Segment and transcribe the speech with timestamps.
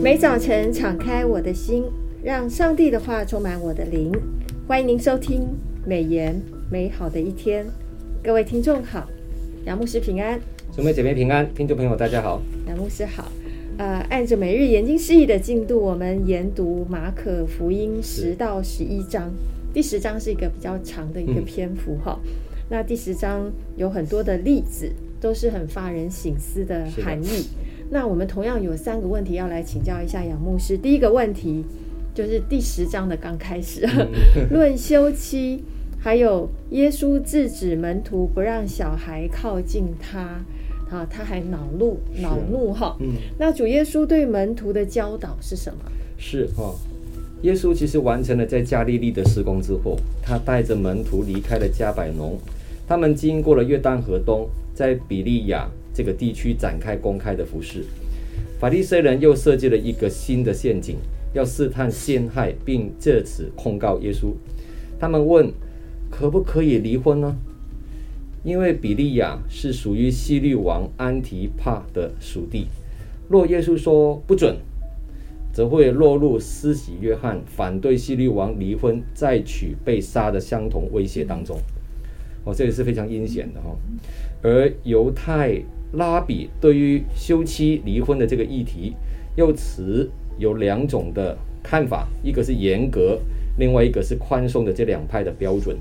[0.00, 1.82] 每早晨敞开我的心，
[2.22, 4.12] 让上帝的话充满我的灵。
[4.66, 5.42] 欢迎您收听
[5.84, 6.40] 美言
[6.70, 7.66] 美好的一天。
[8.22, 9.08] 各位听众好，
[9.66, 10.38] 杨牧师平安，
[10.72, 13.30] 姊妹姐妹平安，听众朋友大家好，杨牧师好。
[13.76, 19.32] 呃，按着每日研经释义的进度，我们研读马可福音十到十一章。
[19.74, 22.30] 第十章是一个比较长的一个篇幅哈、嗯。
[22.70, 24.90] 那第十章有很多的例子，
[25.20, 27.48] 都是很发人省思的含义。
[27.90, 30.76] 那我们同样有三个问题要来请教一下杨牧师。
[30.76, 31.64] 第一个问题
[32.14, 33.88] 就是第十章的刚开始，
[34.50, 35.62] 论休妻，
[35.98, 40.20] 还有耶稣制止门徒不让小孩靠近他，
[40.90, 42.96] 啊，他还恼怒恼怒哈。
[43.00, 45.80] 嗯，那主耶稣对门徒的教导是什么？
[46.18, 46.74] 是哈，
[47.42, 52.36] 耶稣其实完成了在加利利的施工之后，他带着门徒离开了加百农，
[52.86, 55.66] 他们经过了约旦河东，在比利亚。
[55.98, 57.82] 这个地区展开公开的服事，
[58.60, 60.94] 法利赛人又设计了一个新的陷阱，
[61.34, 64.32] 要试探、陷害，并借此控告耶稣。
[65.00, 65.50] 他们问：
[66.08, 67.34] 可不可以离婚呢？
[68.44, 72.68] 因为比利亚是属于西律王安提帕的属地。
[73.28, 74.56] 若耶稣说不准，
[75.52, 81.58] 则会落入施洗约翰反对西律王离婚再娶被杀的相同威胁当中。
[82.44, 83.76] 哦，这也是非常阴险的哈。
[84.44, 85.60] 而犹太。
[85.92, 88.94] 拉比对于休妻离婚的这个议题，
[89.36, 90.08] 又持
[90.38, 93.18] 有两种的看法，一个是严格，
[93.58, 95.76] 另外一个是宽松的这两派的标准。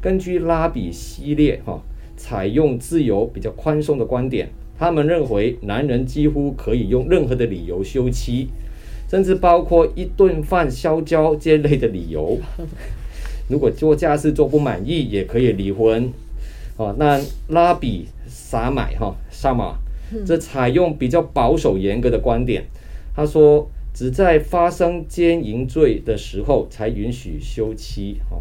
[0.00, 1.82] 根据拉比系列哈，
[2.16, 8.48] 采用自由比较宽松的观点，他们认为男人几乎可以用任何的理由休妻，
[9.10, 12.38] 甚至包括一顿饭消焦这类的理由。
[13.50, 16.10] 如果做家事做不满意，也可以离婚。
[16.78, 18.06] 哦，那拉比。
[18.32, 19.78] 撒买哈，撒马，
[20.26, 22.64] 这采用比较保守严格的观点。
[23.14, 28.16] 他说，只在发生奸淫罪的时候才允许休妻。
[28.30, 28.38] 哈，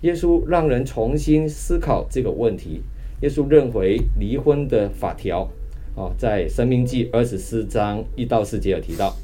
[0.00, 2.82] 耶稣让人重新思考这个问题。
[3.20, 5.48] 耶稣认为离婚的法条
[5.94, 9.14] 啊，在生命记二十四章一到四节有提到。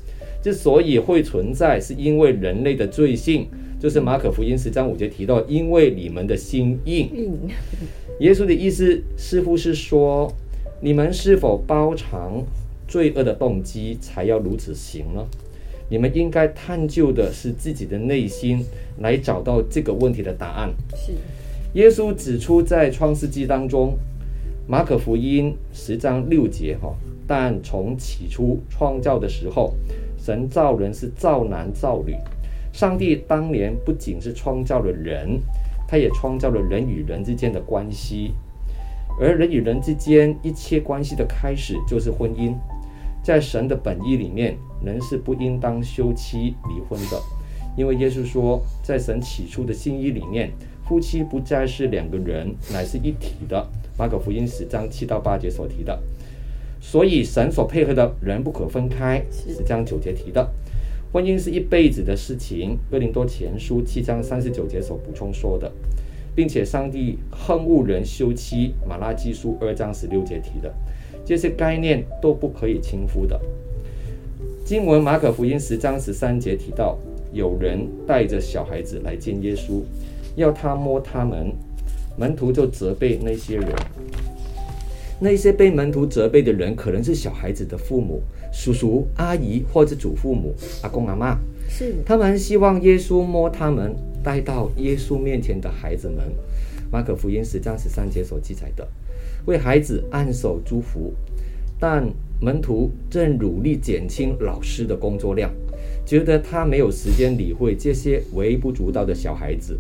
[0.41, 3.49] 之所以会存在，是因为人类的罪性，
[3.81, 7.09] 就是马可福音十章五节提到，因为你们的心硬。
[8.21, 10.33] 耶稣的意思似乎是说，
[10.81, 12.43] 你们是否包藏
[12.89, 15.25] 罪恶的动机，才要如此行呢？
[15.89, 18.65] 你们应该探究的是自己的内心，
[18.99, 20.75] 来找到这个问题的答案。
[20.97, 21.13] 是。
[21.75, 23.97] 耶稣指出，在创世纪当中，
[24.67, 26.93] 马可福音十章六节哈，
[27.27, 29.73] 但从起初创造的时候，
[30.19, 32.15] 神造人是造男造女。
[32.79, 35.41] 上帝当年不仅是创造了人。
[35.89, 38.35] 他也创造了人与人之间的关系，
[39.19, 42.55] 而人与人之间一切关系的开始就是婚姻。
[43.25, 47.19] 在神的本意里面，人是不应当休妻离婚的，
[47.75, 50.53] 因为耶稣说，在神起初的心意里面，
[50.87, 53.67] 夫妻不再是两个人，乃是一体的。
[53.99, 55.99] 马可福音十章七到八节所提的，
[56.83, 60.47] 所以神所配合的人不可分开，十章九节提的。
[61.11, 65.73] 婚姻是一辈子的事情，哥林多前书七章三十九节所补充说的，
[66.35, 70.71] 并且上帝恨恶人休妻，马拉基书二章十六节提的，
[71.25, 73.41] 这些概念都不可以轻忽的。
[74.67, 76.99] 经文马可福音十章十三节提到，
[77.33, 79.81] 有人带着小孩子来见耶稣，
[80.37, 81.51] 要他摸他们，
[82.19, 83.75] 门徒就责备那些人。
[85.21, 91.39] 那些被门徒责备的人，可能是小孩子的父母、叔叔、阿姨或者祖父母、阿公阿妈。
[91.69, 96.25] 是，他们希望耶稣摸他们，带到耶稣面前的孩子们。
[96.91, 98.87] 马可福音十章十三节所记载的，
[99.45, 101.13] 为孩子按手祝福。
[101.81, 102.09] 但
[102.41, 105.51] 门徒正努力减轻老师的工作量，
[106.07, 109.79] 觉得他没有时间理会这些微不足道的小孩子。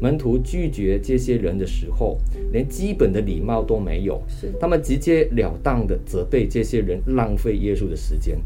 [0.00, 2.16] 门徒拒绝这些人的时候，
[2.52, 4.22] 连基本的礼貌都没有。
[4.28, 8.38] 是，他们直截了当的责备这些人浪费耶稣的时间。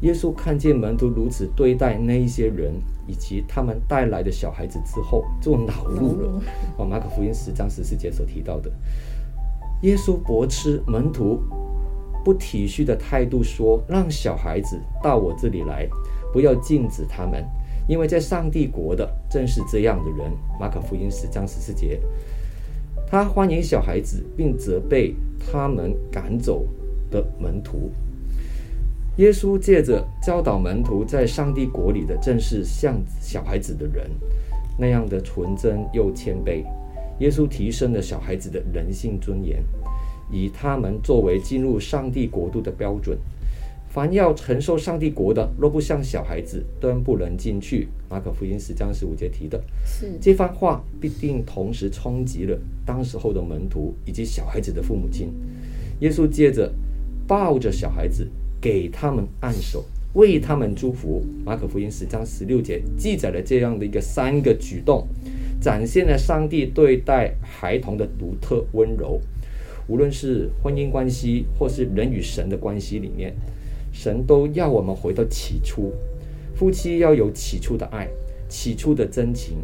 [0.00, 2.74] 耶稣看见门徒如此对待那一些人
[3.06, 6.42] 以及他们带来的小孩子之后，就恼怒了。
[6.76, 8.68] 哦，马可福音十章十四节所提到的，
[9.82, 11.40] 耶稣驳斥门徒
[12.24, 15.88] 不体恤的态度，说：“让小孩子到我这里来，
[16.32, 17.44] 不要禁止他们。”
[17.88, 20.30] 因为在上帝国的正是这样的人，
[20.60, 22.00] 马可福音十章十四节，
[23.06, 26.66] 他欢迎小孩子，并责备他们赶走
[27.10, 27.90] 的门徒。
[29.16, 34.10] 耶稣借着教导门徒，在上帝国里的正是像小孩子的人，
[34.78, 36.64] 那样的纯真又谦卑。
[37.18, 39.62] 耶稣提升了小孩子的人性尊严，
[40.30, 43.18] 以他们作为进入上帝国度的标准。
[43.92, 47.88] 凡要承受上帝国的，若不像小孩子，都不能进去。
[48.08, 55.30] 马可福音十章十五节提的，是这番话必定同时冲击了当时候的门徒以及小孩子的父母亲。
[56.00, 56.72] 耶稣接着
[57.28, 58.26] 抱着小孩子，
[58.62, 59.84] 给他们按手，
[60.14, 61.22] 为他们祝福。
[61.44, 65.06] 马可福音十章十六节记载了这样的一个三个举动，
[65.60, 69.20] 展现了上帝对待孩童的独特温柔。
[69.86, 73.34] 无论是婚姻关系，或是人与神的关系里面。
[73.92, 75.92] 神都要我们回到起初，
[76.54, 78.08] 夫妻要有起初的爱，
[78.48, 79.58] 起初的真情，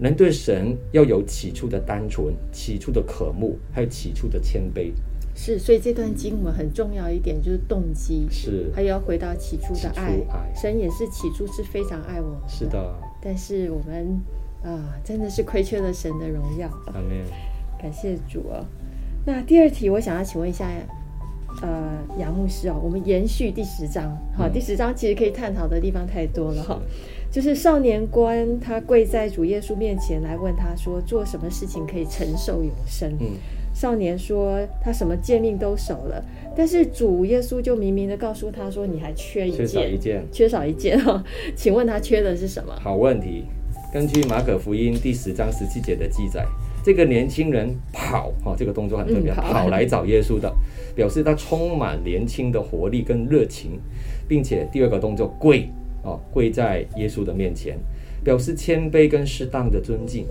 [0.00, 4.92] 人对神要有起初的单纯，起初的渴慕，还有起初的谦卑。
[5.34, 10.20] 是，所以这段经文很重要一点就是动机，是，还要回到起初的爱。
[10.28, 12.94] 爱神也是起初是非常爱我们的，是的。
[13.22, 14.20] 但是我们
[14.64, 16.68] 啊，真的是亏缺了神的荣耀。
[16.86, 17.24] 阿门。
[17.80, 18.66] 感谢主啊。
[19.24, 20.68] 那第二题，我想要请问一下。
[21.62, 26.80] 呃，杨牧师哦，我们延续第十章，好、嗯，第十章其实可以探讨的地方太多了哈。
[27.30, 33.12] 就是少年官他跪在主耶稣面前来问他说，做什么事情可以承受永生？
[33.20, 33.32] 嗯，
[33.74, 36.24] 少年说他什么诫命都守了，
[36.56, 41.22] 但是主耶稣就明明的告诉他说，你还缺一件，缺少一件，缺少一件 哈。
[41.56, 42.72] 请问他缺的是什么？
[42.80, 43.44] 好问题。
[43.92, 46.46] 根据马可福音第十章十七节的记载。
[46.82, 50.52] 这个年轻人跑哈，这个动作很特别，嗯、跑，跑来找耶稣的，
[50.94, 53.78] 表示他充满年轻的活力跟热情，
[54.26, 55.68] 并且第二个动作跪
[56.02, 57.78] 哦，跪在耶稣的面前，
[58.24, 60.26] 表示谦卑跟适当的尊敬。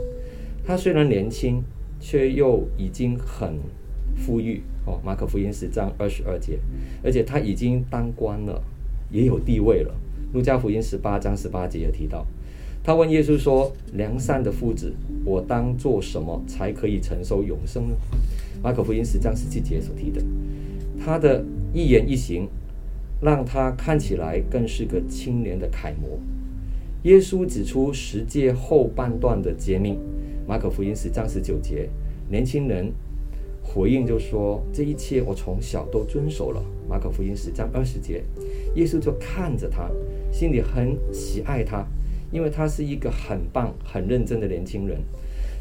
[0.65, 1.63] 他虽然年轻，
[1.99, 3.53] 却又已经很
[4.15, 4.99] 富裕哦。
[5.03, 6.57] 马可福音十章二十二节，
[7.03, 8.61] 而且他已经当官了，
[9.11, 9.93] 也有地位了。
[10.33, 12.25] 路加福音十八章十八节也提到。
[12.87, 14.93] 他问耶稣说：“良善的夫子，
[15.25, 17.95] 我当做什么才可以承受永生呢？”
[18.63, 20.23] 马可福音十章十七节所提的，
[20.97, 21.43] 他的
[21.73, 22.47] 一言一行，
[23.21, 26.17] 让他看起来更是个青年的楷模。
[27.03, 29.99] 耶稣指出十诫后半段的诫命，
[30.47, 31.89] 马可福音十章十九节，
[32.29, 32.89] 年轻人
[33.61, 38.23] 回应就说：“这一切我从小都遵守了。”马可福音十章二十节，
[38.75, 39.91] 耶稣就看着他，
[40.31, 41.85] 心里很喜爱他。
[42.31, 45.01] 因为他是一个很棒、很认真的年轻人，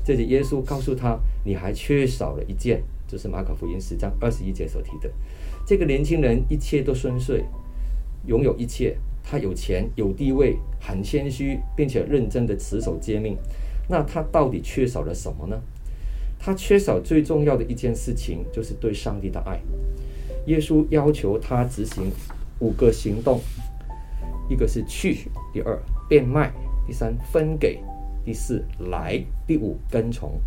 [0.05, 5.11] 这里耶稣告诉他：“你还缺少了一件，就是马可福音十章二十一节所提的。
[5.67, 7.45] 这个年轻人一切都顺遂，
[8.27, 13.37] 拥有一切，他有钱、有地位，很谦虚，并且认真的持守诫命。
[13.89, 15.61] 那他到底缺少了什么呢？
[16.39, 19.61] 他缺少最重要的一件事情，就是对上帝的爱。
[20.47, 22.11] 耶稣要求他执行
[22.61, 23.41] 五个行动，
[24.49, 25.77] 一个是去，第二。”
[26.09, 26.53] 变卖，
[26.87, 27.81] 第三分给，
[28.25, 30.41] 第四来，第五跟从。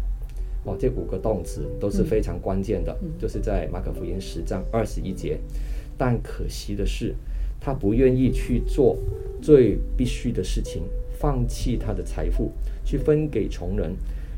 [0.64, 5.40] 哦，这五个动词都是非常关键的，嗯、就是在马可福音十章二十一节。
[5.98, 7.16] 但可惜的是，
[7.60, 8.98] 他不愿意去做
[9.42, 10.84] 最必须的事情，
[11.20, 12.52] 放弃他的财富，
[12.84, 13.96] 去分给穷人，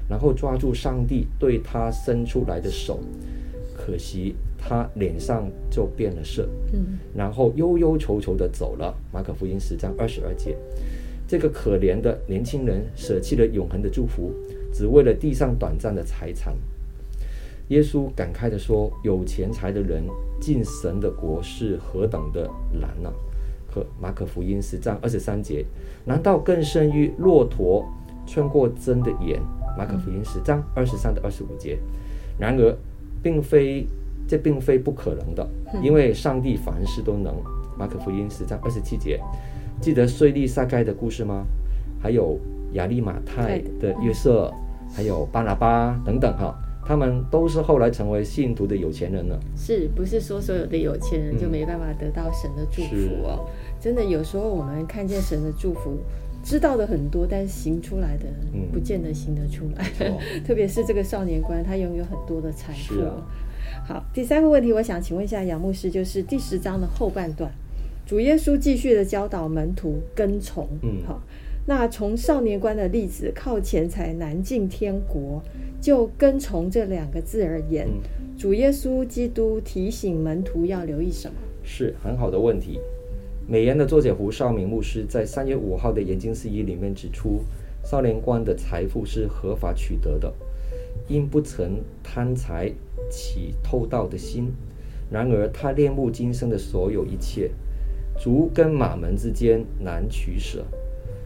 [0.10, 3.00] 然后抓住上帝对他伸出来的手。
[3.76, 4.36] 可惜。
[4.64, 8.96] 他脸上就变了色，嗯，然后忧忧愁愁的走了。
[9.12, 10.56] 马可福音十章二十二节，
[11.32, 14.34] 这个可怜的年轻人舍弃了永恒的祝福，
[14.74, 16.54] 只为了地上短暂的财产。
[17.70, 20.04] 耶稣感慨地说：“有钱财的人
[20.42, 23.16] 进神的国是何等的难呢、啊？”
[23.72, 25.64] 和马可福音十章二十三节，
[26.04, 27.88] 难道更胜于骆驼
[28.28, 29.40] 穿过针的眼？
[29.78, 31.80] 马可福音十章二十三到二十五节。
[32.38, 32.78] 然而，
[33.24, 33.88] 并非。
[34.28, 35.46] 这并非不可能的，
[35.84, 37.36] 因为上帝凡事都能。
[37.78, 39.20] 马可福音十章二十七节，
[39.82, 41.44] 记得税利撒盖的故事吗？
[42.02, 42.40] 还有
[42.74, 44.52] 亚利马泰的约瑟，
[44.94, 49.40] 还有巴拿巴等等哈，他们都是后来成为信徒的有钱人了。
[49.56, 53.48] 是不是说所有的有钱人就没办法得到神的祝福哦？
[53.80, 55.98] 真的，有时候我们看见神的祝福，
[56.44, 58.26] 知道的很多，但是行出来的
[58.72, 59.84] 不见得行得出来。
[60.46, 62.96] 特别是这个少年官，他拥有很多的财富。
[63.88, 67.52] 好，第三个问题，我想请问一下杨牧师，就是第十章的后半段，
[68.06, 70.68] 主耶稣继续的教导门徒跟从。
[70.82, 71.22] 嗯，好，
[71.66, 75.42] 那从少年官的例子，靠钱财难进天国，
[75.80, 81.36] 就跟从这两个字而言，嗯、主耶稣基督提醒门徒要留意什么？
[81.64, 82.80] 是很好的问题。
[83.48, 87.42] 美言的作者胡少明牧师在三月五号的研经释义里面指出，
[87.84, 90.34] 少年官的财富是合法取得的，
[91.08, 92.72] 因不曾贪财。
[93.10, 94.54] 起偷盗的心，
[95.10, 97.52] 然而他恋慕今生的所有一切，
[98.22, 100.64] 足跟马门之间难取舍。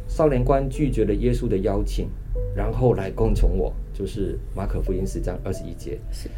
[0.08, 2.08] 少年官拒绝了耶稣的邀请，
[2.56, 6.30] 然后来供从我，就是马可福音十章二十一节，是，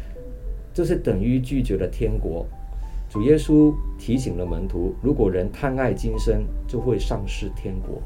[0.74, 2.44] 这是等于拒绝了天国。
[3.08, 8.02] 主耶稣提醒了门徒：如果人贪爱今生，就会丧失天国。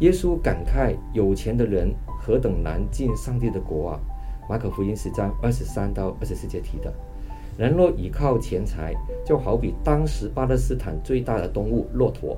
[0.00, 4.00] 耶稣感慨有钱的人何等难进上帝的国啊！
[4.50, 6.92] 马可福音十章二十三到二十四节提的。
[7.58, 8.94] 人若倚靠钱财，
[9.24, 12.36] 就好比当时巴勒斯坦最大的动物骆驼，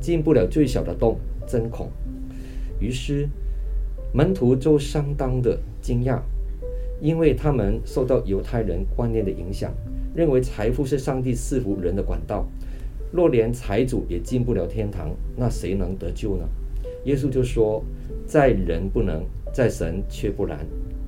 [0.00, 1.90] 进不了最小的洞，真恐。
[2.80, 3.28] 于是
[4.12, 6.20] 门徒就相当的惊讶，
[7.00, 9.72] 因为他们受到犹太人观念的影响。
[10.14, 12.46] 认为财富是上帝赐福人的管道，
[13.10, 16.48] 若连财主也进不了天堂，那谁能得救呢？
[17.04, 17.82] 耶稣就说
[18.24, 20.64] ：“在人不能，在神却不然，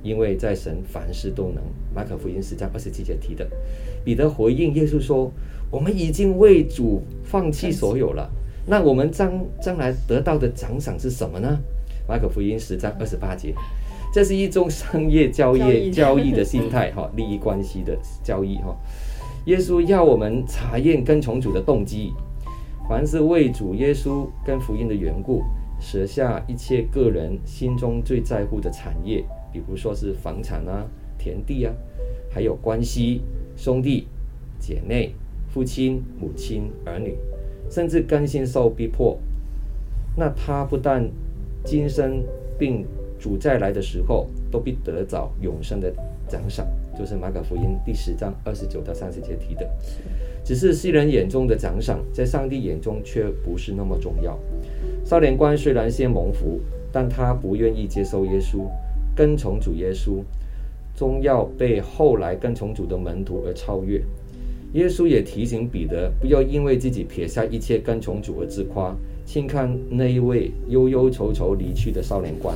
[0.06, 1.62] 因为在神凡事都能。”
[1.94, 3.46] 马可福音十章二十七节提的。
[4.04, 5.32] 彼得回应耶稣说
[5.70, 8.30] ：“我们已经为主放弃所有了，
[8.66, 11.58] 那我们将将来得到的奖赏是什么呢？”
[12.08, 13.52] 马可福音十章二十八节，
[14.12, 18.76] 这是一种商业交易交易的心态 哈，利益关系的交易哈。
[19.46, 22.12] 耶稣要我们查验跟从主的动机，
[22.88, 25.42] 凡是为主耶稣跟福音的缘故，
[25.80, 29.24] 舍下一切个人心中最在乎的产业，
[29.58, 30.86] 比如说是房产啊、
[31.18, 31.72] 田地啊，
[32.30, 33.22] 还有关系、
[33.56, 34.06] 兄弟
[34.58, 35.12] 姐妹、
[35.48, 37.16] 父亲母亲、儿女，
[37.70, 39.18] 甚至甘心受逼迫，
[40.16, 41.08] 那他不但
[41.64, 42.22] 今生
[42.58, 42.84] 并
[43.18, 45.92] 主再来的时候，都必得着永生的
[46.28, 46.66] 奖赏。
[46.98, 49.68] 就是马可福音第十章二十九到三十节提的，
[50.42, 54.38] 只是世人眼中的奖赏，在上帝眼中却不是那么重要。
[55.04, 56.58] 少年官虽然先蒙福，
[56.90, 58.66] 但他不愿意接受耶稣，
[59.16, 60.22] 跟从主耶稣，
[60.94, 64.00] 终要被后来跟从主的门徒而超越。
[64.74, 68.94] 耶稣也提醒彼得，不要因为自己撇下一切跟从主而自夸，
[69.24, 72.54] 轻看那一位忧忧愁愁离去的少年官，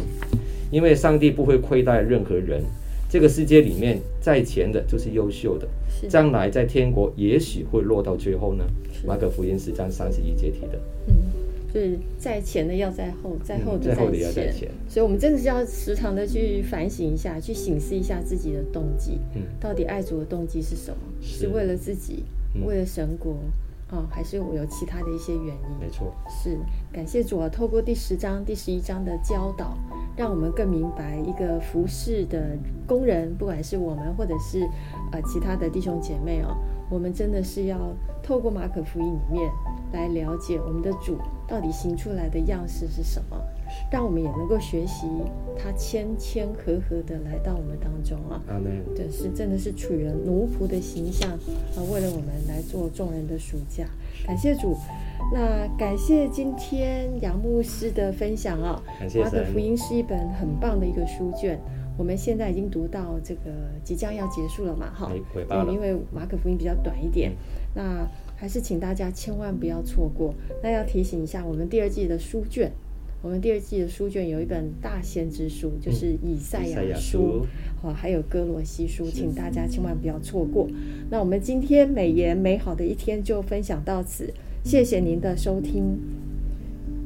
[0.70, 2.62] 因为上帝不会亏待任何人。
[3.08, 5.66] 这个世界里面，在前的就是优秀的，
[6.08, 8.64] 将来在天国也许会落到最后呢。
[9.04, 11.14] 马可福音十章三十一节提的，嗯，
[11.72, 14.68] 就是在前的要在后，在后的在前，嗯，在后的要在前。
[14.88, 20.96] 所以，我们真的是要时常的去反省一下，去醒思一下自己的动机，嗯，到底爱主的动机是什么？
[21.20, 22.24] 是，是为了自己，
[22.54, 23.36] 嗯，为了神国。
[23.92, 25.78] 哦，还是我有其他的一些原因。
[25.80, 26.56] 没错，是
[26.92, 27.48] 感谢主啊！
[27.48, 29.76] 透过第十章、第十一章的教导，
[30.16, 34.60] 让我们更明白一个服侍的工人，不管是我们或者是
[35.10, 36.56] 呃其他的弟兄姐妹哦，
[36.88, 39.50] 我们真的是要透过马可福音里面
[39.92, 41.18] 来了解我们的主
[41.50, 43.36] 到底行出来的样式是什么。
[43.90, 45.06] 让我们也能够学习
[45.56, 48.42] 他谦谦和和的来到我们当中啊！
[48.48, 48.82] 阿门。
[48.96, 53.84] 对，是真的是处于了奴仆的形象啊，为了我们来做众人的暑假。
[54.26, 54.76] 感谢主，
[55.32, 58.82] 那感谢今天杨牧师的分享啊！
[59.00, 61.56] 马可福音是一本很棒的一个书卷，
[61.96, 63.52] 我们现在已经读到这个
[63.84, 64.90] 即将要结束了嘛？
[64.92, 67.32] 哈，对，因为马可福音比较短一点，
[67.72, 68.04] 那
[68.40, 70.34] 还是请大家千万不要错过。
[70.62, 72.72] 那要提醒一下，我们第二季的书卷。
[73.22, 77.44] 我们第二季的书卷有一本大先知书，就是以赛亚书，
[77.82, 80.66] 好、嗯，还有哥罗西书，请大家千万不要错过。
[81.10, 84.32] 那我们今天美言美好的一天就分享到此，
[84.64, 85.98] 谢谢您的收听。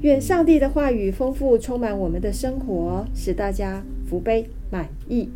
[0.03, 5.29] 愿上帝的话语丰富充满我们的生活，使大家福杯满溢。